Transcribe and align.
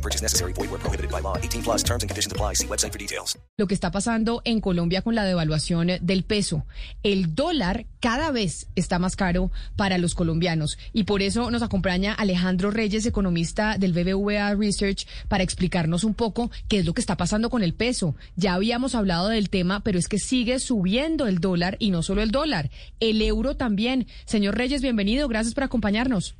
No 0.00 0.02
purchase 0.02 0.22
necessary. 0.22 0.54
Void 0.54 0.70
where 0.70 0.80
prohibited 0.80 1.10
by 1.10 1.20
law. 1.20 1.36
18 1.36 1.62
plus 1.62 1.82
terms 1.82 2.02
and 2.02 2.08
conditions 2.08 2.32
apply. 2.32 2.54
See 2.54 2.66
website 2.66 2.92
for 2.92 2.98
details. 2.98 3.38
Lo 3.58 3.66
que 3.66 3.74
está 3.74 3.90
pasando 3.90 4.40
en 4.44 4.62
Colombia 4.62 5.02
con 5.02 5.14
la 5.14 5.24
devaluación 5.24 5.88
del 6.00 6.24
peso. 6.24 6.64
El 7.02 7.34
dólar 7.34 7.84
cada 8.00 8.30
vez 8.30 8.68
está 8.76 8.98
más 8.98 9.14
caro 9.14 9.50
para 9.76 9.98
los 9.98 10.14
colombianos. 10.14 10.78
Y 10.94 11.04
por 11.04 11.20
eso 11.20 11.50
nos 11.50 11.62
acompaña 11.62 12.14
Alejandro 12.14 12.70
Reyes, 12.70 13.04
economista 13.04 13.76
del 13.76 13.92
BBVA 13.92 14.54
Research, 14.54 15.06
para 15.28 15.44
explicarnos 15.44 16.02
un 16.02 16.14
poco 16.14 16.50
qué 16.68 16.78
es 16.78 16.86
lo 16.86 16.94
que 16.94 17.02
está 17.02 17.18
pasando 17.18 17.50
con 17.50 17.62
el 17.62 17.74
peso. 17.74 18.14
Ya 18.36 18.54
habíamos 18.54 18.94
hablado 18.94 19.28
del 19.28 19.50
tema, 19.50 19.80
pero 19.80 19.98
es 19.98 20.08
que 20.08 20.18
sigue 20.18 20.60
subiendo 20.60 21.26
el 21.26 21.40
dólar 21.40 21.76
y 21.78 21.90
no 21.90 22.02
solo 22.02 22.22
el 22.22 22.30
dólar, 22.30 22.70
el 23.00 23.20
euro 23.20 23.56
también. 23.56 24.06
Señor 24.24 24.56
Reyes, 24.56 24.80
bienvenido. 24.80 25.28
Gracias 25.28 25.52
por 25.52 25.64
acompañarnos. 25.64 26.36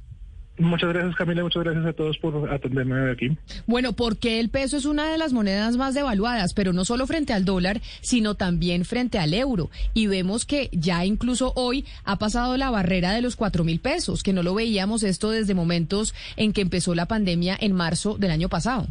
Muchas 0.60 0.90
gracias 0.90 1.16
Camila, 1.16 1.42
muchas 1.42 1.64
gracias 1.64 1.86
a 1.86 1.92
todos 1.94 2.18
por 2.18 2.52
atenderme 2.52 3.10
aquí. 3.10 3.36
Bueno, 3.66 3.94
porque 3.94 4.40
el 4.40 4.50
peso 4.50 4.76
es 4.76 4.84
una 4.84 5.10
de 5.10 5.16
las 5.16 5.32
monedas 5.32 5.76
más 5.76 5.94
devaluadas, 5.94 6.52
pero 6.52 6.72
no 6.74 6.84
solo 6.84 7.06
frente 7.06 7.32
al 7.32 7.46
dólar, 7.46 7.80
sino 8.02 8.34
también 8.34 8.84
frente 8.84 9.18
al 9.18 9.32
euro. 9.32 9.70
Y 9.94 10.06
vemos 10.06 10.44
que 10.44 10.68
ya 10.72 11.04
incluso 11.06 11.52
hoy 11.56 11.86
ha 12.04 12.18
pasado 12.18 12.58
la 12.58 12.70
barrera 12.70 13.12
de 13.12 13.22
los 13.22 13.36
cuatro 13.36 13.64
mil 13.64 13.80
pesos, 13.80 14.22
que 14.22 14.34
no 14.34 14.42
lo 14.42 14.54
veíamos 14.54 15.02
esto 15.02 15.30
desde 15.30 15.54
momentos 15.54 16.14
en 16.36 16.52
que 16.52 16.60
empezó 16.60 16.94
la 16.94 17.06
pandemia 17.06 17.56
en 17.58 17.72
marzo 17.72 18.18
del 18.18 18.30
año 18.30 18.50
pasado. 18.50 18.86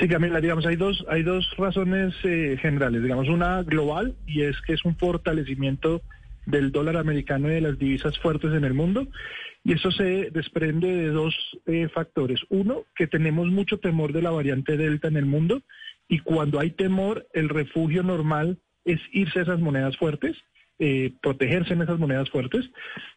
Sí, 0.00 0.08
Camila, 0.08 0.40
digamos, 0.40 0.66
hay 0.66 0.76
dos, 0.76 1.04
hay 1.08 1.22
dos 1.22 1.46
razones 1.56 2.14
eh, 2.24 2.56
generales. 2.60 3.02
Digamos, 3.02 3.28
una 3.28 3.62
global, 3.62 4.14
y 4.26 4.42
es 4.42 4.56
que 4.66 4.72
es 4.72 4.84
un 4.84 4.96
fortalecimiento 4.96 6.02
del 6.46 6.72
dólar 6.72 6.96
americano 6.96 7.48
y 7.48 7.54
de 7.54 7.60
las 7.60 7.78
divisas 7.78 8.18
fuertes 8.18 8.52
en 8.52 8.64
el 8.64 8.74
mundo. 8.74 9.08
Y 9.64 9.74
eso 9.74 9.90
se 9.92 10.30
desprende 10.30 10.88
de 10.88 11.08
dos 11.08 11.34
eh, 11.66 11.88
factores. 11.88 12.40
Uno, 12.48 12.84
que 12.96 13.06
tenemos 13.06 13.48
mucho 13.48 13.78
temor 13.78 14.12
de 14.12 14.22
la 14.22 14.30
variante 14.30 14.76
Delta 14.76 15.08
en 15.08 15.16
el 15.16 15.26
mundo 15.26 15.62
y 16.08 16.18
cuando 16.18 16.58
hay 16.58 16.70
temor, 16.70 17.26
el 17.32 17.48
refugio 17.48 18.02
normal 18.02 18.58
es 18.84 19.00
irse 19.12 19.38
a 19.38 19.42
esas 19.42 19.60
monedas 19.60 19.96
fuertes, 19.96 20.36
eh, 20.78 21.12
protegerse 21.22 21.74
en 21.74 21.82
esas 21.82 21.98
monedas 21.98 22.28
fuertes. 22.28 22.68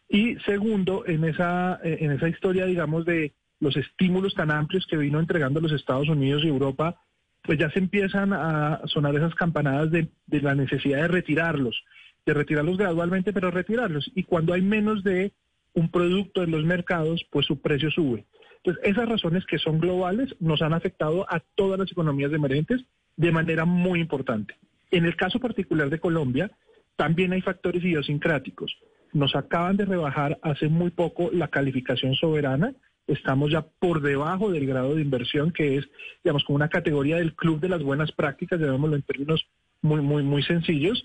Y 0.08 0.36
segundo, 0.46 1.04
en 1.06 1.24
esa, 1.24 1.80
eh, 1.82 1.98
en 2.00 2.12
esa 2.12 2.28
historia, 2.28 2.64
digamos, 2.64 3.04
de 3.04 3.34
los 3.58 3.76
estímulos 3.76 4.34
tan 4.34 4.50
amplios 4.50 4.86
que 4.86 4.96
vino 4.96 5.18
entregando 5.18 5.60
los 5.60 5.72
Estados 5.72 6.08
Unidos 6.08 6.44
y 6.44 6.48
Europa, 6.48 7.00
pues 7.42 7.58
ya 7.58 7.70
se 7.70 7.78
empiezan 7.80 8.32
a 8.32 8.80
sonar 8.86 9.14
esas 9.14 9.34
campanadas 9.34 9.90
de, 9.90 10.08
de 10.26 10.40
la 10.40 10.54
necesidad 10.54 11.02
de 11.02 11.08
retirarlos, 11.08 11.82
de 12.26 12.34
retirarlos 12.34 12.76
gradualmente, 12.76 13.32
pero 13.32 13.50
retirarlos. 13.50 14.10
Y 14.14 14.24
cuando 14.24 14.52
hay 14.52 14.60
menos 14.60 15.04
de 15.04 15.32
un 15.74 15.90
producto 15.90 16.42
en 16.42 16.50
los 16.50 16.64
mercados, 16.64 17.24
pues 17.30 17.46
su 17.46 17.60
precio 17.60 17.90
sube. 17.90 18.24
Entonces, 18.56 18.82
esas 18.84 19.08
razones 19.08 19.46
que 19.46 19.58
son 19.58 19.78
globales 19.78 20.34
nos 20.40 20.60
han 20.60 20.74
afectado 20.74 21.24
a 21.30 21.40
todas 21.54 21.78
las 21.78 21.90
economías 21.92 22.32
emergentes 22.32 22.84
de 23.16 23.30
manera 23.30 23.64
muy 23.64 24.00
importante. 24.00 24.56
En 24.90 25.04
el 25.04 25.14
caso 25.14 25.38
particular 25.38 25.88
de 25.88 26.00
Colombia, 26.00 26.50
también 26.96 27.32
hay 27.32 27.42
factores 27.42 27.82
idiosincráticos. 27.84 28.76
Nos 29.12 29.36
acaban 29.36 29.76
de 29.76 29.84
rebajar 29.84 30.38
hace 30.42 30.68
muy 30.68 30.90
poco 30.90 31.30
la 31.32 31.48
calificación 31.48 32.14
soberana. 32.14 32.74
Estamos 33.06 33.52
ya 33.52 33.64
por 33.78 34.02
debajo 34.02 34.50
del 34.50 34.66
grado 34.66 34.96
de 34.96 35.02
inversión, 35.02 35.52
que 35.52 35.76
es, 35.76 35.88
digamos, 36.24 36.42
como 36.44 36.56
una 36.56 36.68
categoría 36.68 37.16
del 37.16 37.34
club 37.34 37.60
de 37.60 37.68
las 37.68 37.82
buenas 37.82 38.10
prácticas, 38.10 38.58
llamémoslo 38.58 38.96
en 38.96 39.02
términos 39.02 39.46
muy, 39.86 40.02
muy, 40.02 40.22
muy 40.22 40.42
sencillos. 40.42 41.04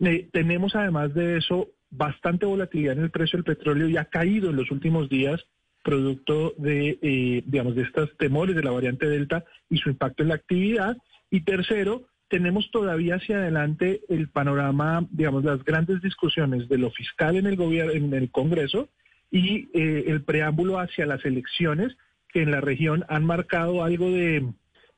Eh, 0.00 0.28
tenemos 0.32 0.74
además 0.74 1.12
de 1.14 1.38
eso 1.38 1.68
bastante 1.90 2.46
volatilidad 2.46 2.96
en 2.96 3.04
el 3.04 3.10
precio 3.10 3.36
del 3.36 3.56
petróleo 3.56 3.88
y 3.88 3.96
ha 3.96 4.04
caído 4.06 4.50
en 4.50 4.56
los 4.56 4.70
últimos 4.70 5.08
días 5.08 5.44
producto 5.82 6.54
de, 6.58 6.98
eh, 7.02 7.42
digamos, 7.46 7.74
de 7.74 7.82
estos 7.82 8.16
temores 8.16 8.54
de 8.54 8.62
la 8.62 8.70
variante 8.70 9.08
Delta 9.08 9.44
y 9.68 9.78
su 9.78 9.90
impacto 9.90 10.22
en 10.22 10.28
la 10.28 10.34
actividad. 10.34 10.96
Y 11.30 11.40
tercero, 11.40 12.06
tenemos 12.28 12.70
todavía 12.70 13.16
hacia 13.16 13.38
adelante 13.38 14.02
el 14.08 14.28
panorama, 14.28 15.06
digamos, 15.10 15.44
las 15.44 15.64
grandes 15.64 16.00
discusiones 16.02 16.68
de 16.68 16.78
lo 16.78 16.90
fiscal 16.90 17.36
en 17.36 17.46
el 17.46 17.56
gobierno, 17.56 17.92
en 17.92 18.12
el 18.14 18.30
Congreso 18.30 18.88
y 19.30 19.68
eh, 19.74 20.04
el 20.08 20.22
preámbulo 20.22 20.78
hacia 20.78 21.06
las 21.06 21.24
elecciones 21.24 21.96
que 22.28 22.42
en 22.42 22.50
la 22.50 22.60
región 22.60 23.04
han 23.08 23.24
marcado 23.24 23.82
algo 23.82 24.10
de, 24.10 24.46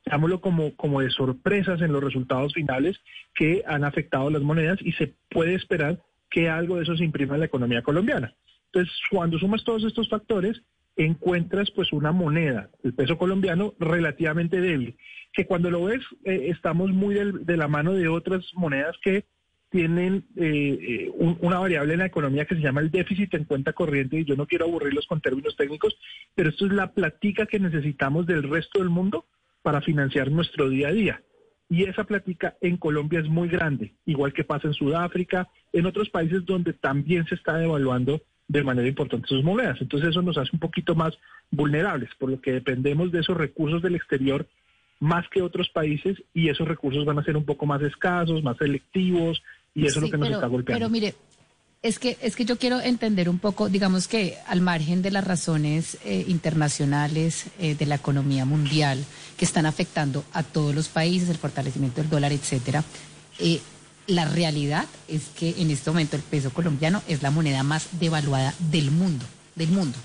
digámoslo 0.05 0.41
como, 0.41 0.75
como 0.75 1.01
de 1.01 1.09
sorpresas 1.09 1.81
en 1.81 1.91
los 1.91 2.03
resultados 2.03 2.53
finales 2.53 2.99
que 3.33 3.63
han 3.65 3.83
afectado 3.83 4.29
las 4.29 4.41
monedas 4.41 4.79
y 4.81 4.91
se 4.93 5.13
puede 5.29 5.55
esperar 5.55 6.01
que 6.29 6.49
algo 6.49 6.77
de 6.77 6.83
eso 6.83 6.97
se 6.97 7.03
imprima 7.03 7.35
en 7.35 7.41
la 7.41 7.45
economía 7.45 7.83
colombiana. 7.83 8.33
Entonces, 8.65 8.93
cuando 9.11 9.37
sumas 9.37 9.63
todos 9.63 9.83
estos 9.83 10.09
factores, 10.09 10.61
encuentras 10.95 11.71
pues 11.71 11.93
una 11.93 12.11
moneda, 12.11 12.69
el 12.83 12.93
peso 12.93 13.17
colombiano, 13.17 13.73
relativamente 13.79 14.59
débil, 14.59 14.95
que 15.31 15.45
cuando 15.45 15.71
lo 15.71 15.85
ves 15.85 16.01
eh, 16.25 16.47
estamos 16.49 16.91
muy 16.91 17.15
de 17.15 17.57
la 17.57 17.67
mano 17.67 17.93
de 17.93 18.07
otras 18.07 18.45
monedas 18.53 18.95
que 19.03 19.25
tienen 19.69 20.25
eh, 20.35 21.07
eh, 21.07 21.11
una 21.17 21.57
variable 21.57 21.93
en 21.93 21.99
la 21.99 22.05
economía 22.05 22.45
que 22.45 22.53
se 22.53 22.61
llama 22.61 22.81
el 22.81 22.91
déficit 22.91 23.33
en 23.33 23.45
cuenta 23.45 23.73
corriente, 23.73 24.19
y 24.19 24.25
yo 24.25 24.35
no 24.35 24.45
quiero 24.45 24.65
aburrirlos 24.65 25.07
con 25.07 25.19
términos 25.19 25.55
técnicos, 25.55 25.97
pero 26.35 26.49
esto 26.49 26.67
es 26.67 26.73
la 26.73 26.93
platica 26.93 27.47
que 27.47 27.59
necesitamos 27.59 28.27
del 28.27 28.43
resto 28.43 28.79
del 28.79 28.89
mundo 28.89 29.25
para 29.63 29.81
financiar 29.81 30.29
nuestro 30.29 30.69
día 30.69 30.89
a 30.89 30.93
día. 30.93 31.23
Y 31.69 31.85
esa 31.85 32.03
plática 32.03 32.55
en 32.61 32.77
Colombia 32.77 33.19
es 33.19 33.27
muy 33.27 33.47
grande, 33.47 33.95
igual 34.05 34.33
que 34.33 34.43
pasa 34.43 34.67
en 34.67 34.75
Sudáfrica, 34.75 35.47
en 35.71 35.87
otros 35.87 36.09
países 36.09 36.45
donde 36.45 36.73
también 36.73 37.25
se 37.25 37.35
está 37.35 37.57
devaluando 37.57 38.21
de 38.47 38.63
manera 38.63 38.87
importante 38.87 39.27
sus 39.27 39.43
monedas. 39.43 39.77
Entonces 39.81 40.09
eso 40.09 40.21
nos 40.21 40.37
hace 40.37 40.51
un 40.53 40.59
poquito 40.59 40.93
más 40.93 41.17
vulnerables, 41.49 42.11
por 42.19 42.29
lo 42.29 42.39
que 42.39 42.51
dependemos 42.51 43.11
de 43.11 43.21
esos 43.21 43.35
recursos 43.35 43.81
del 43.81 43.95
exterior 43.95 44.45
más 44.99 45.27
que 45.29 45.41
otros 45.41 45.69
países 45.69 46.21
y 46.33 46.49
esos 46.49 46.67
recursos 46.67 47.03
van 47.05 47.19
a 47.19 47.23
ser 47.23 47.35
un 47.35 47.45
poco 47.45 47.65
más 47.65 47.81
escasos, 47.81 48.43
más 48.43 48.57
selectivos 48.57 49.41
y 49.73 49.85
eso 49.85 49.99
es 49.99 50.05
lo 50.05 50.11
que 50.11 50.17
nos 50.17 50.29
está 50.29 50.47
golpeando. 50.47 50.79
Pero 50.79 50.89
mire, 50.89 51.13
es 51.83 51.99
que, 51.99 52.17
es 52.21 52.37
que 52.37 52.45
yo 52.45 52.57
quiero 52.57 52.79
entender 52.79 53.27
un 53.27 53.39
poco, 53.39 53.67
digamos 53.67 54.07
que 54.07 54.37
al 54.47 54.61
margen 54.61 55.01
de 55.01 55.11
las 55.11 55.25
razones 55.25 55.97
eh, 56.05 56.23
internacionales 56.29 57.45
eh, 57.59 57.75
de 57.75 57.85
la 57.85 57.95
economía 57.95 58.45
mundial 58.45 59.03
que 59.37 59.43
están 59.43 59.65
afectando 59.65 60.23
a 60.31 60.43
todos 60.43 60.73
los 60.73 60.87
países, 60.87 61.29
el 61.29 61.37
fortalecimiento 61.37 61.99
del 62.01 62.09
dólar, 62.09 62.31
etcétera, 62.31 62.85
eh, 63.37 63.59
la 64.07 64.25
realidad 64.25 64.85
es 65.09 65.23
que 65.37 65.55
en 65.57 65.71
este 65.71 65.89
momento 65.89 66.15
el 66.15 66.21
peso 66.23 66.51
colombiano 66.51 67.03
es 67.07 67.21
la 67.21 67.31
moneda 67.31 67.63
más 67.63 67.87
devaluada 67.99 68.53
del 68.71 68.89
mundo, 68.89 69.25
del 69.55 69.69
mundo. 69.69 69.97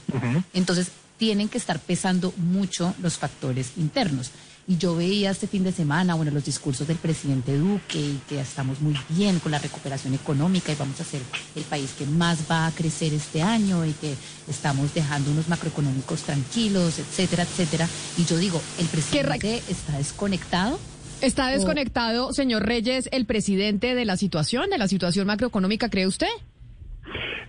Entonces, 0.54 0.88
tienen 1.16 1.48
que 1.48 1.58
estar 1.58 1.80
pesando 1.80 2.32
mucho 2.36 2.94
los 3.02 3.18
factores 3.18 3.72
internos. 3.76 4.30
Y 4.68 4.76
yo 4.76 4.94
veía 4.94 5.30
este 5.30 5.46
fin 5.46 5.64
de 5.64 5.72
semana, 5.72 6.14
bueno, 6.14 6.30
los 6.30 6.44
discursos 6.44 6.86
del 6.86 6.98
presidente 6.98 7.56
Duque 7.56 7.98
y 7.98 8.20
que 8.28 8.38
estamos 8.38 8.82
muy 8.82 8.94
bien 9.08 9.38
con 9.38 9.50
la 9.50 9.58
recuperación 9.58 10.12
económica 10.12 10.70
y 10.70 10.74
vamos 10.74 11.00
a 11.00 11.04
ser 11.04 11.22
el 11.56 11.62
país 11.64 11.94
que 11.96 12.04
más 12.04 12.40
va 12.50 12.66
a 12.66 12.70
crecer 12.72 13.14
este 13.14 13.40
año 13.40 13.86
y 13.86 13.92
que 13.92 14.14
estamos 14.46 14.92
dejando 14.92 15.30
unos 15.30 15.48
macroeconómicos 15.48 16.20
tranquilos, 16.20 16.98
etcétera, 16.98 17.44
etcétera. 17.44 17.88
Y 18.18 18.26
yo 18.26 18.36
digo, 18.36 18.60
¿el 18.78 18.86
presidente 18.88 19.62
está 19.70 19.96
desconectado? 19.96 20.78
¿Está 21.22 21.48
desconectado, 21.48 22.34
señor 22.34 22.66
Reyes, 22.66 23.08
el 23.10 23.24
presidente 23.24 23.94
de 23.94 24.04
la 24.04 24.18
situación, 24.18 24.68
de 24.68 24.76
la 24.76 24.86
situación 24.86 25.26
macroeconómica, 25.26 25.88
cree 25.88 26.06
usted? 26.06 26.28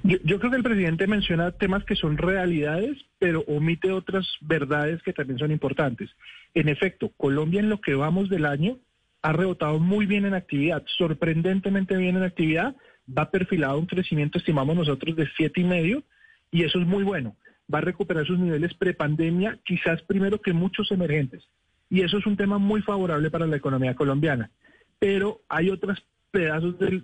Yo, 0.03 0.39
creo 0.39 0.51
que 0.51 0.57
el 0.57 0.63
presidente 0.63 1.07
menciona 1.07 1.51
temas 1.51 1.83
que 1.83 1.95
son 1.95 2.17
realidades, 2.17 2.97
pero 3.17 3.41
omite 3.47 3.91
otras 3.91 4.27
verdades 4.41 5.01
que 5.03 5.13
también 5.13 5.39
son 5.39 5.51
importantes. 5.51 6.09
En 6.53 6.69
efecto, 6.69 7.11
Colombia 7.17 7.59
en 7.59 7.69
lo 7.69 7.81
que 7.81 7.95
vamos 7.95 8.29
del 8.29 8.45
año 8.45 8.77
ha 9.21 9.33
rebotado 9.33 9.79
muy 9.79 10.05
bien 10.05 10.25
en 10.25 10.33
actividad, 10.33 10.83
sorprendentemente 10.97 11.97
bien 11.97 12.15
en 12.15 12.23
actividad, 12.23 12.75
va 13.07 13.29
perfilado 13.29 13.77
un 13.77 13.85
crecimiento, 13.85 14.37
estimamos 14.37 14.75
nosotros, 14.75 15.15
de 15.15 15.27
siete 15.35 15.61
y 15.61 15.65
medio, 15.65 16.03
y 16.51 16.63
eso 16.63 16.79
es 16.79 16.87
muy 16.87 17.03
bueno. 17.03 17.35
Va 17.71 17.79
a 17.79 17.81
recuperar 17.81 18.25
sus 18.25 18.39
niveles 18.39 18.73
prepandemia, 18.73 19.59
quizás 19.65 20.01
primero 20.03 20.41
que 20.41 20.53
muchos 20.53 20.91
emergentes. 20.91 21.43
Y 21.89 22.01
eso 22.01 22.17
es 22.17 22.25
un 22.25 22.37
tema 22.37 22.57
muy 22.57 22.81
favorable 22.81 23.29
para 23.29 23.47
la 23.47 23.57
economía 23.57 23.95
colombiana. 23.95 24.49
Pero 24.99 25.41
hay 25.49 25.69
otras 25.69 25.99
pedazos 26.31 26.77
del, 26.79 27.03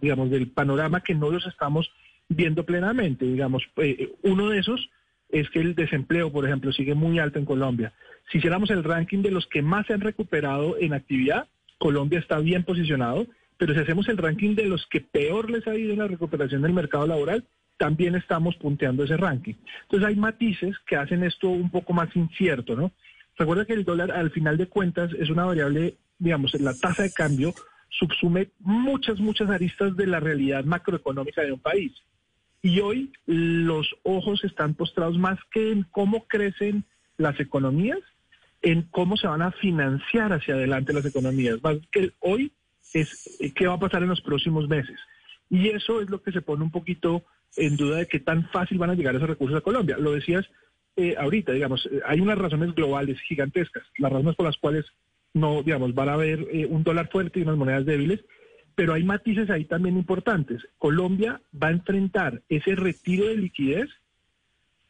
digamos, 0.00 0.30
del 0.30 0.48
panorama 0.48 1.02
que 1.02 1.14
no 1.14 1.30
los 1.30 1.46
estamos 1.46 1.90
viendo 2.28 2.64
plenamente. 2.64 3.24
Digamos, 3.24 3.62
eh, 3.76 4.12
uno 4.22 4.50
de 4.50 4.58
esos 4.58 4.90
es 5.30 5.48
que 5.50 5.60
el 5.60 5.74
desempleo, 5.74 6.32
por 6.32 6.46
ejemplo, 6.46 6.72
sigue 6.72 6.94
muy 6.94 7.18
alto 7.18 7.38
en 7.38 7.44
Colombia. 7.44 7.92
Si 8.30 8.38
hiciéramos 8.38 8.70
el 8.70 8.84
ranking 8.84 9.22
de 9.22 9.30
los 9.30 9.46
que 9.46 9.62
más 9.62 9.86
se 9.86 9.94
han 9.94 10.00
recuperado 10.00 10.76
en 10.78 10.92
actividad, 10.92 11.48
Colombia 11.78 12.18
está 12.18 12.38
bien 12.38 12.64
posicionado, 12.64 13.26
pero 13.56 13.74
si 13.74 13.80
hacemos 13.80 14.08
el 14.08 14.18
ranking 14.18 14.54
de 14.54 14.66
los 14.66 14.86
que 14.86 15.00
peor 15.00 15.50
les 15.50 15.66
ha 15.66 15.76
ido 15.76 15.92
en 15.92 15.98
la 15.98 16.08
recuperación 16.08 16.62
del 16.62 16.72
mercado 16.72 17.06
laboral, 17.06 17.44
también 17.76 18.14
estamos 18.14 18.56
punteando 18.56 19.04
ese 19.04 19.16
ranking. 19.16 19.54
Entonces 19.82 20.08
hay 20.08 20.16
matices 20.16 20.76
que 20.86 20.96
hacen 20.96 21.22
esto 21.22 21.48
un 21.48 21.70
poco 21.70 21.92
más 21.92 22.14
incierto, 22.16 22.74
¿no? 22.76 22.92
Recuerda 23.36 23.64
que 23.64 23.72
el 23.72 23.84
dólar 23.84 24.10
al 24.10 24.30
final 24.30 24.56
de 24.56 24.66
cuentas 24.66 25.12
es 25.18 25.30
una 25.30 25.44
variable, 25.44 25.94
digamos, 26.18 26.52
la 26.60 26.74
tasa 26.74 27.04
de 27.04 27.12
cambio 27.12 27.54
subsume 27.88 28.50
muchas, 28.60 29.18
muchas 29.20 29.50
aristas 29.50 29.96
de 29.96 30.06
la 30.06 30.20
realidad 30.20 30.64
macroeconómica 30.64 31.42
de 31.42 31.52
un 31.52 31.60
país. 31.60 31.92
Y 32.62 32.80
hoy 32.80 33.12
los 33.26 33.94
ojos 34.02 34.42
están 34.44 34.74
postrados 34.74 35.18
más 35.18 35.38
que 35.52 35.72
en 35.72 35.84
cómo 35.84 36.26
crecen 36.26 36.84
las 37.16 37.38
economías, 37.40 38.00
en 38.62 38.82
cómo 38.82 39.16
se 39.16 39.28
van 39.28 39.42
a 39.42 39.52
financiar 39.52 40.32
hacia 40.32 40.54
adelante 40.54 40.92
las 40.92 41.04
economías. 41.04 41.62
Más 41.62 41.76
que 41.92 42.12
hoy 42.20 42.52
es 42.94 43.38
qué 43.54 43.66
va 43.66 43.74
a 43.74 43.80
pasar 43.80 44.02
en 44.02 44.08
los 44.08 44.20
próximos 44.20 44.68
meses. 44.68 44.98
Y 45.50 45.68
eso 45.68 46.00
es 46.00 46.10
lo 46.10 46.22
que 46.22 46.32
se 46.32 46.42
pone 46.42 46.64
un 46.64 46.70
poquito 46.70 47.22
en 47.56 47.76
duda 47.76 47.98
de 47.98 48.06
qué 48.06 48.20
tan 48.20 48.48
fácil 48.50 48.78
van 48.78 48.90
a 48.90 48.94
llegar 48.94 49.14
esos 49.14 49.28
recursos 49.28 49.58
a 49.58 49.62
Colombia. 49.62 49.96
Lo 49.98 50.12
decías 50.12 50.46
eh, 50.98 51.14
ahorita, 51.16 51.52
digamos, 51.52 51.86
eh, 51.86 52.00
hay 52.04 52.18
unas 52.20 52.36
razones 52.36 52.74
globales 52.74 53.20
gigantescas, 53.20 53.84
las 53.98 54.10
razones 54.10 54.34
por 54.34 54.46
las 54.46 54.56
cuales 54.56 54.84
no, 55.34 55.62
digamos, 55.62 55.94
van 55.94 56.08
a 56.08 56.14
haber 56.14 56.46
eh, 56.52 56.66
un 56.66 56.82
dólar 56.82 57.08
fuerte 57.10 57.40
y 57.40 57.42
unas 57.42 57.56
monedas 57.56 57.86
débiles, 57.86 58.20
pero 58.74 58.94
hay 58.94 59.02
matices 59.02 59.50
ahí 59.50 59.64
también 59.64 59.96
importantes. 59.96 60.62
Colombia 60.78 61.40
va 61.60 61.68
a 61.68 61.72
enfrentar 61.72 62.42
ese 62.48 62.74
retiro 62.74 63.26
de 63.26 63.36
liquidez 63.36 63.88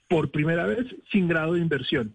por 0.08 0.30
primera 0.30 0.66
vez 0.66 0.86
sin 1.10 1.28
grado 1.28 1.54
de 1.54 1.60
inversión. 1.60 2.14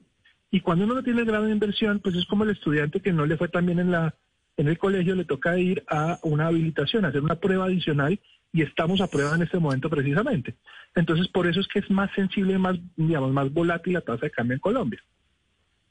Y 0.52 0.62
cuando 0.62 0.86
uno 0.86 0.96
no 0.96 1.04
tiene 1.04 1.24
grado 1.24 1.46
de 1.46 1.52
inversión, 1.52 2.00
pues 2.00 2.16
es 2.16 2.26
como 2.26 2.44
el 2.44 2.52
estudiante 2.52 3.00
que 3.00 3.12
no 3.12 3.26
le 3.26 3.38
fue 3.38 3.48
tan 3.48 3.66
bien 3.66 3.80
en 3.80 3.92
la 3.92 4.16
en 4.58 4.68
el 4.68 4.78
colegio, 4.78 5.16
le 5.16 5.26
toca 5.26 5.58
ir 5.58 5.84
a 5.88 6.20
una 6.24 6.48
habilitación, 6.48 7.06
hacer 7.06 7.22
una 7.22 7.36
prueba 7.36 7.66
adicional 7.66 8.20
y 8.52 8.62
estamos 8.62 9.02
a 9.02 9.08
prueba 9.08 9.36
en 9.36 9.42
este 9.42 9.58
momento 9.58 9.90
precisamente. 9.90 10.56
Entonces, 10.96 11.28
por 11.28 11.48
eso 11.48 11.60
es 11.60 11.68
que 11.68 11.80
es 11.80 11.90
más 11.90 12.12
sensible, 12.14 12.58
más, 12.60 12.78
digamos, 12.96 13.32
más 13.32 13.52
volátil 13.52 13.94
la 13.94 14.02
tasa 14.02 14.28
de 14.28 14.32
cambio 14.32 14.54
en 14.56 14.60
Colombia. 14.60 15.02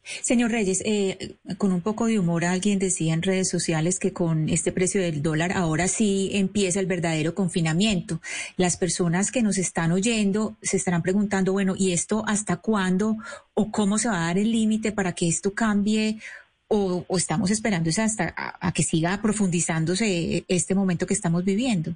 Señor 0.03 0.51
Reyes, 0.51 0.83
eh, 0.85 1.37
con 1.59 1.73
un 1.73 1.81
poco 1.81 2.07
de 2.07 2.19
humor 2.19 2.45
alguien 2.45 2.79
decía 2.79 3.15
en 3.15 3.23
redes 3.23 3.49
sociales 3.49 4.01
que 4.01 4.13
con 4.13 4.49
este 4.49 4.73
precio 4.73 5.01
del 5.01 5.23
dólar 5.23 5.53
ahora 5.53 5.87
sí 5.87 6.31
empieza 6.33 6.81
el 6.81 6.87
verdadero 6.87 7.35
confinamiento. 7.35 8.21
Las 8.57 8.77
personas 8.77 9.31
que 9.31 9.43
nos 9.43 9.59
están 9.59 9.93
oyendo 9.93 10.57
se 10.61 10.77
estarán 10.77 11.03
preguntando, 11.03 11.53
bueno, 11.53 11.75
¿y 11.79 11.93
esto 11.93 12.25
hasta 12.27 12.57
cuándo 12.57 13.17
o 13.55 13.71
cómo 13.71 13.99
se 13.99 14.09
va 14.09 14.25
a 14.25 14.27
dar 14.27 14.39
el 14.39 14.51
límite 14.51 14.91
para 14.91 15.13
que 15.13 15.29
esto 15.29 15.55
cambie? 15.55 16.19
O, 16.67 17.05
estamos 17.17 17.51
esperando 17.51 17.91
hasta 17.91 18.35
a 18.37 18.73
que 18.73 18.83
siga 18.83 19.21
profundizándose 19.21 20.45
este 20.49 20.75
momento 20.75 21.07
que 21.07 21.15
estamos 21.15 21.45
viviendo? 21.45 21.95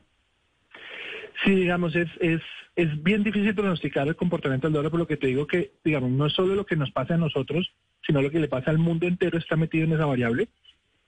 Sí, 1.44 1.55
digamos, 1.55 1.94
es, 1.97 2.08
es, 2.20 2.41
es 2.76 3.03
bien 3.03 3.23
difícil 3.23 3.55
pronosticar 3.55 4.06
el 4.06 4.17
comportamiento 4.17 4.67
del 4.67 4.75
dólar, 4.75 4.91
por 4.91 5.00
lo 5.00 5.06
que 5.06 5.17
te 5.17 5.26
digo 5.26 5.47
que, 5.47 5.73
digamos, 5.85 6.11
no 6.11 6.26
es 6.26 6.32
solo 6.32 6.55
lo 6.55 6.67
que 6.67 6.76
nos 6.76 6.91
pasa 6.91 7.14
a 7.14 7.19
nosotros, 7.19 7.73
sino 8.06 8.23
lo 8.23 8.31
que 8.31 8.41
le 8.41 8.49
pasa 8.49 8.70
al 8.70 8.79
mundo 8.79 9.06
entero 9.06 9.38
está 9.38 9.56
metido 9.56 9.85
en 9.85 9.93
esa 9.93 10.06
variable. 10.06 10.49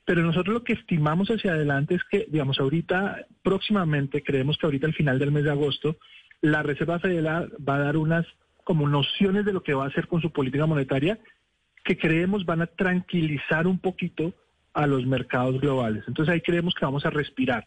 Pero 0.05 0.23
nosotros 0.23 0.55
lo 0.55 0.65
que 0.65 0.73
estimamos 0.73 1.29
hacia 1.29 1.53
adelante 1.53 1.95
es 1.95 2.05
que, 2.05 2.27
digamos, 2.29 2.59
ahorita, 2.59 3.27
próximamente, 3.43 4.23
creemos 4.23 4.57
que 4.57 4.67
ahorita 4.67 4.87
al 4.87 4.95
final 4.95 5.19
del 5.19 5.33
mes 5.33 5.45
de 5.45 5.51
agosto, 5.51 5.97
la 6.41 6.63
Reserva 6.63 6.99
Federal 6.99 7.53
va 7.67 7.77
a 7.77 7.81
dar 7.81 7.97
unas 7.97 8.27
como 8.65 8.89
nociones 8.89 9.45
de 9.45 9.53
lo 9.53 9.63
que 9.63 9.75
va 9.75 9.85
a 9.85 9.89
hacer 9.89 10.09
con 10.09 10.21
su 10.21 10.31
política 10.31 10.67
monetaria 10.67 11.19
que 11.85 11.97
creemos 11.97 12.45
van 12.45 12.61
a 12.61 12.67
tranquilizar 12.67 13.67
un 13.67 13.79
poquito 13.79 14.35
a 14.75 14.87
los 14.87 15.07
mercados 15.07 15.59
globales. 15.59 16.05
Entonces 16.07 16.35
ahí 16.35 16.43
creemos 16.43 16.75
que 16.75 16.85
vamos 16.85 17.07
a 17.07 17.11
respirar. 17.11 17.67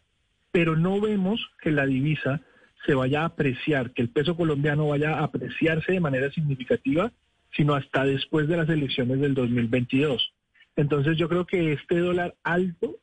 Pero 0.51 0.75
no 0.75 1.01
vemos 1.01 1.49
que 1.61 1.71
la 1.71 1.87
divisa 1.87 2.41
se 2.85 2.93
vaya 2.93 3.21
a 3.21 3.25
apreciar, 3.25 3.93
que 3.93 4.01
el 4.03 4.09
peso 4.09 4.35
colombiano 4.35 4.87
vaya 4.87 5.15
a 5.17 5.23
apreciarse 5.23 5.93
de 5.93 5.99
manera 5.99 6.29
significativa, 6.31 7.11
sino 7.55 7.75
hasta 7.75 8.05
después 8.05 8.47
de 8.47 8.57
las 8.57 8.69
elecciones 8.69 9.19
del 9.19 9.33
2022. 9.33 10.33
Entonces 10.75 11.17
yo 11.17 11.27
creo 11.27 11.45
que 11.45 11.73
este 11.73 11.99
dólar 11.99 12.35
alto, 12.43 12.99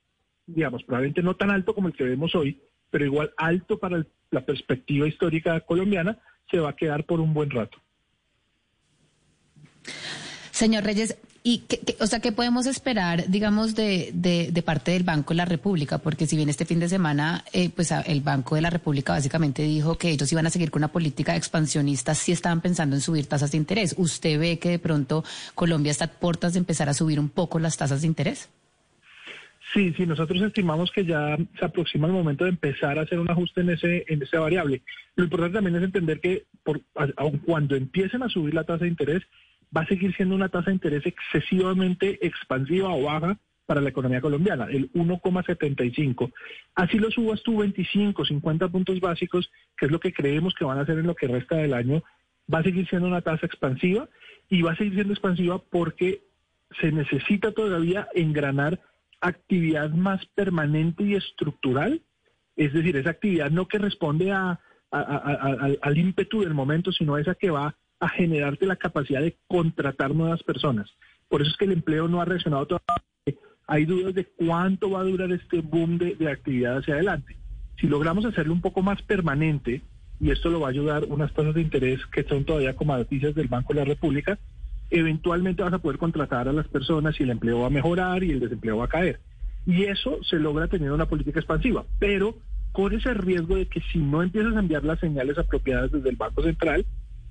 digamos, 0.46 0.82
probablemente 0.84 1.22
no 1.22 1.36
tan 1.36 1.50
alto 1.50 1.74
como 1.74 1.88
el 1.88 1.94
que 1.94 2.04
vemos 2.04 2.34
hoy, 2.34 2.60
pero 2.90 3.04
igual 3.04 3.32
alto 3.36 3.78
para 3.78 4.04
la 4.30 4.44
perspectiva 4.44 5.06
histórica 5.06 5.60
colombiana, 5.60 6.18
se 6.50 6.58
va 6.58 6.70
a 6.70 6.76
quedar 6.76 7.04
por 7.04 7.20
un 7.20 7.34
buen 7.34 7.50
rato. 7.50 7.78
Señor 10.50 10.84
Reyes, 10.84 11.16
¿Y 11.50 11.60
qué, 11.60 11.96
o 11.98 12.06
sea, 12.06 12.20
qué 12.20 12.30
podemos 12.30 12.66
esperar, 12.66 13.26
digamos, 13.28 13.74
de, 13.74 14.10
de, 14.12 14.62
parte 14.62 14.90
del 14.90 15.02
Banco 15.02 15.32
de 15.32 15.38
la 15.38 15.46
República? 15.46 15.96
Porque 15.96 16.26
si 16.26 16.36
bien 16.36 16.50
este 16.50 16.66
fin 16.66 16.78
de 16.78 16.90
semana, 16.90 17.42
eh, 17.54 17.70
pues 17.74 17.90
el 17.90 18.20
Banco 18.20 18.54
de 18.54 18.60
la 18.60 18.68
República 18.68 19.14
básicamente 19.14 19.62
dijo 19.62 19.96
que 19.96 20.10
ellos 20.10 20.30
iban 20.30 20.46
a 20.46 20.50
seguir 20.50 20.70
con 20.70 20.80
una 20.80 20.92
política 20.92 21.36
expansionista, 21.36 22.14
sí 22.14 22.32
estaban 22.32 22.60
pensando 22.60 22.96
en 22.96 23.00
subir 23.00 23.28
tasas 23.28 23.52
de 23.52 23.56
interés. 23.56 23.94
¿Usted 23.96 24.38
ve 24.38 24.58
que 24.58 24.68
de 24.68 24.78
pronto 24.78 25.24
Colombia 25.54 25.90
está 25.90 26.04
a 26.04 26.08
puertas 26.08 26.52
de 26.52 26.58
empezar 26.58 26.90
a 26.90 26.92
subir 26.92 27.18
un 27.18 27.30
poco 27.30 27.58
las 27.58 27.78
tasas 27.78 28.02
de 28.02 28.08
interés? 28.08 28.50
Sí, 29.72 29.94
sí, 29.96 30.04
nosotros 30.04 30.42
estimamos 30.42 30.90
que 30.90 31.06
ya 31.06 31.34
se 31.58 31.64
aproxima 31.64 32.08
el 32.08 32.12
momento 32.12 32.44
de 32.44 32.50
empezar 32.50 32.98
a 32.98 33.02
hacer 33.02 33.18
un 33.18 33.30
ajuste 33.30 33.62
en 33.62 33.70
ese 33.70 34.04
en 34.08 34.22
esa 34.22 34.40
variable. 34.40 34.82
Lo 35.16 35.24
importante 35.24 35.54
también 35.54 35.76
es 35.76 35.82
entender 35.82 36.20
que 36.20 36.44
por, 36.62 36.82
aun 37.16 37.38
cuando 37.38 37.74
empiecen 37.74 38.22
a 38.22 38.28
subir 38.28 38.52
la 38.52 38.64
tasa 38.64 38.84
de 38.84 38.90
interés, 38.90 39.22
va 39.76 39.82
a 39.82 39.86
seguir 39.86 40.14
siendo 40.14 40.34
una 40.34 40.48
tasa 40.48 40.70
de 40.70 40.74
interés 40.74 41.06
excesivamente 41.06 42.24
expansiva 42.26 42.90
o 42.90 43.02
baja 43.02 43.38
para 43.66 43.82
la 43.82 43.90
economía 43.90 44.22
colombiana, 44.22 44.66
el 44.70 44.90
1,75. 44.92 46.32
Así 46.74 46.98
lo 46.98 47.10
subas 47.10 47.42
tú 47.42 47.58
25, 47.58 48.24
50 48.24 48.68
puntos 48.68 48.98
básicos, 48.98 49.50
que 49.76 49.86
es 49.86 49.92
lo 49.92 50.00
que 50.00 50.12
creemos 50.12 50.54
que 50.54 50.64
van 50.64 50.78
a 50.78 50.82
hacer 50.82 50.98
en 50.98 51.06
lo 51.06 51.14
que 51.14 51.28
resta 51.28 51.56
del 51.56 51.74
año, 51.74 52.02
va 52.52 52.60
a 52.60 52.62
seguir 52.62 52.88
siendo 52.88 53.08
una 53.08 53.20
tasa 53.20 53.44
expansiva 53.44 54.08
y 54.48 54.62
va 54.62 54.72
a 54.72 54.76
seguir 54.76 54.94
siendo 54.94 55.12
expansiva 55.12 55.58
porque 55.58 56.22
se 56.80 56.92
necesita 56.92 57.52
todavía 57.52 58.08
engranar 58.14 58.80
actividad 59.20 59.90
más 59.90 60.24
permanente 60.34 61.04
y 61.04 61.14
estructural, 61.14 62.00
es 62.56 62.72
decir, 62.72 62.96
esa 62.96 63.10
actividad 63.10 63.50
no 63.50 63.68
que 63.68 63.78
responde 63.78 64.32
a, 64.32 64.60
al 64.90 65.98
ímpetu 65.98 66.40
del 66.40 66.54
momento, 66.54 66.90
sino 66.90 67.18
esa 67.18 67.34
que 67.34 67.50
va 67.50 67.76
a 68.00 68.08
generarte 68.08 68.66
la 68.66 68.76
capacidad 68.76 69.20
de 69.20 69.36
contratar 69.46 70.14
nuevas 70.14 70.42
personas. 70.42 70.90
Por 71.28 71.42
eso 71.42 71.50
es 71.50 71.56
que 71.56 71.64
el 71.64 71.72
empleo 71.72 72.08
no 72.08 72.20
ha 72.20 72.24
reaccionado 72.24 72.66
todavía. 72.66 73.42
Hay 73.66 73.84
dudas 73.84 74.14
de 74.14 74.24
cuánto 74.24 74.90
va 74.90 75.00
a 75.00 75.04
durar 75.04 75.30
este 75.32 75.60
boom 75.60 75.98
de, 75.98 76.30
actividad 76.30 76.78
hacia 76.78 76.94
adelante. 76.94 77.36
Si 77.78 77.86
logramos 77.86 78.24
hacerlo 78.24 78.54
un 78.54 78.62
poco 78.62 78.82
más 78.82 79.02
permanente, 79.02 79.82
y 80.20 80.30
esto 80.30 80.48
lo 80.48 80.60
va 80.60 80.68
a 80.68 80.70
ayudar 80.70 81.04
unas 81.04 81.32
tasas 81.32 81.54
de 81.54 81.60
interés 81.60 82.04
que 82.06 82.24
son 82.24 82.44
todavía 82.44 82.74
como 82.74 82.96
noticias 82.96 83.34
del 83.34 83.48
Banco 83.48 83.74
de 83.74 83.80
la 83.80 83.84
República, 83.84 84.38
eventualmente 84.90 85.62
vas 85.62 85.74
a 85.74 85.78
poder 85.78 85.98
contratar 85.98 86.48
a 86.48 86.52
las 86.52 86.66
personas 86.66 87.20
y 87.20 87.24
el 87.24 87.30
empleo 87.30 87.60
va 87.60 87.66
a 87.66 87.70
mejorar 87.70 88.24
y 88.24 88.30
el 88.30 88.40
desempleo 88.40 88.78
va 88.78 88.86
a 88.86 88.88
caer. 88.88 89.20
Y 89.66 89.84
eso 89.84 90.18
se 90.24 90.38
logra 90.38 90.66
teniendo 90.66 90.94
una 90.94 91.06
política 91.06 91.40
expansiva, 91.40 91.84
pero 91.98 92.38
con 92.72 92.94
ese 92.94 93.12
riesgo 93.12 93.56
de 93.56 93.66
que 93.66 93.82
si 93.92 93.98
no 93.98 94.22
empiezas 94.22 94.56
a 94.56 94.60
enviar 94.60 94.84
las 94.84 94.98
señales 94.98 95.36
apropiadas 95.36 95.92
desde 95.92 96.08
el 96.08 96.16
Banco 96.16 96.42
Central, 96.42 96.86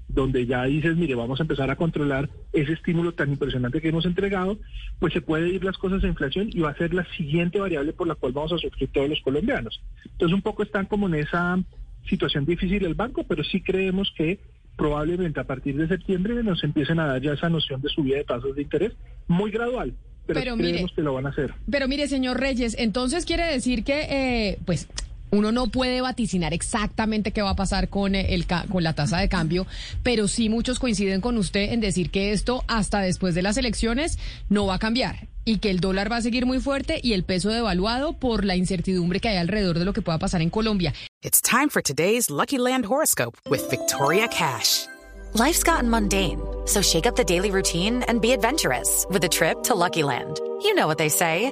donde 0.07 0.45
ya 0.45 0.63
dices, 0.63 0.95
mire, 0.95 1.15
vamos 1.15 1.39
a 1.39 1.43
empezar 1.43 1.69
a 1.69 1.75
controlar 1.75 2.29
ese 2.53 2.73
estímulo 2.73 3.13
tan 3.13 3.29
impresionante 3.29 3.81
que 3.81 3.89
hemos 3.89 4.05
entregado, 4.05 4.57
pues 4.99 5.13
se 5.13 5.21
puede 5.21 5.49
ir 5.49 5.63
las 5.63 5.77
cosas 5.77 6.03
a 6.03 6.07
inflación 6.07 6.49
y 6.51 6.59
va 6.59 6.69
a 6.69 6.77
ser 6.77 6.93
la 6.93 7.05
siguiente 7.15 7.59
variable 7.59 7.93
por 7.93 8.07
la 8.07 8.15
cual 8.15 8.31
vamos 8.31 8.53
a 8.53 8.57
sufrir 8.57 8.89
todos 8.91 9.09
los 9.09 9.21
colombianos. 9.21 9.81
Entonces 10.05 10.33
un 10.33 10.41
poco 10.41 10.63
están 10.63 10.85
como 10.85 11.07
en 11.07 11.15
esa 11.15 11.59
situación 12.07 12.45
difícil 12.45 12.85
el 12.85 12.93
banco, 12.93 13.23
pero 13.23 13.43
sí 13.43 13.61
creemos 13.61 14.13
que 14.15 14.39
probablemente 14.77 15.39
a 15.39 15.43
partir 15.43 15.75
de 15.75 15.87
septiembre 15.87 16.41
nos 16.43 16.63
empiecen 16.63 16.99
a 16.99 17.07
dar 17.07 17.21
ya 17.21 17.33
esa 17.33 17.49
noción 17.49 17.81
de 17.81 17.89
subida 17.89 18.17
de 18.17 18.23
tasas 18.23 18.55
de 18.55 18.61
interés 18.61 18.93
muy 19.27 19.51
gradual, 19.51 19.93
pero, 20.25 20.55
creemos 20.55 20.91
que 20.93 21.01
lo 21.01 21.13
van 21.13 21.25
a 21.25 21.29
hacer. 21.29 21.53
Pero 21.69 21.87
mire, 21.87 22.07
señor 22.07 22.39
Reyes, 22.39 22.75
entonces 22.77 23.25
quiere 23.25 23.45
decir 23.45 23.83
que, 23.83 24.01
eh, 24.09 24.59
pues, 24.65 24.87
uno 25.31 25.51
no 25.51 25.67
puede 25.67 26.01
vaticinar 26.01 26.53
exactamente 26.53 27.31
qué 27.31 27.41
va 27.41 27.51
a 27.51 27.55
pasar 27.55 27.89
con, 27.89 28.15
eh, 28.15 28.33
el, 28.33 28.45
con 28.45 28.83
la 28.83 28.93
tasa 28.93 29.19
de 29.19 29.29
cambio, 29.29 29.67
pero 30.03 30.27
sí 30.27 30.49
muchos 30.49 30.79
coinciden 30.79 31.21
con 31.21 31.37
usted 31.37 31.73
en 31.73 31.81
decir 31.81 32.09
que 32.09 32.31
esto 32.31 32.63
hasta 32.67 33.01
después 33.01 33.35
de 33.35 33.41
las 33.41 33.57
elecciones 33.57 34.17
no 34.49 34.65
va 34.65 34.75
a 34.75 34.79
cambiar 34.79 35.27
y 35.45 35.59
que 35.59 35.69
el 35.69 35.79
dólar 35.79 36.11
va 36.11 36.17
a 36.17 36.21
seguir 36.21 36.45
muy 36.45 36.59
fuerte 36.59 36.99
y 37.01 37.13
el 37.13 37.23
peso 37.23 37.49
devaluado 37.49 38.13
por 38.13 38.43
la 38.43 38.55
incertidumbre 38.55 39.19
que 39.19 39.29
hay 39.29 39.37
alrededor 39.37 39.79
de 39.79 39.85
lo 39.85 39.93
que 39.93 40.01
pueda 40.01 40.19
pasar 40.19 40.41
en 40.41 40.49
Colombia. 40.49 40.93
It's 41.23 41.41
time 41.41 41.69
for 41.69 41.81
today's 41.81 42.29
Lucky 42.29 42.57
Land 42.57 42.85
horoscope 42.85 43.37
with 43.49 43.69
Victoria 43.69 44.27
Cash. 44.27 44.87
Life's 45.33 45.63
gotten 45.63 45.89
mundane, 45.89 46.41
so 46.65 46.81
shake 46.81 47.05
up 47.05 47.15
the 47.15 47.23
daily 47.23 47.51
routine 47.51 48.03
and 48.07 48.21
be 48.21 48.33
adventurous 48.33 49.05
with 49.09 49.23
a 49.23 49.29
trip 49.29 49.63
to 49.63 49.75
Lucky 49.75 50.03
Land. 50.03 50.39
You 50.61 50.73
know 50.73 50.87
what 50.87 50.97
they 50.97 51.09
say. 51.09 51.51